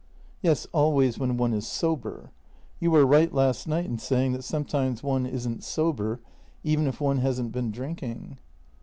[0.41, 2.31] "Yes, always when one is sober.
[2.79, 6.19] You were right last night in saying that sometimes one isn't sober
[6.63, 8.39] even if one hasn't been drinking."